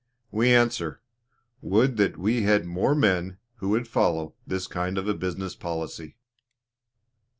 [0.31, 0.99] We answer,
[1.61, 6.17] would that we had more men who would follow this kind of a business policy.